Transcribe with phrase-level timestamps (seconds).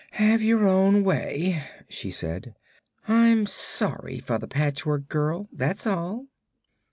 [0.13, 2.55] "Have your own way," she said.
[3.07, 6.25] "I'm sorry for the Patchwork Girl, that's all."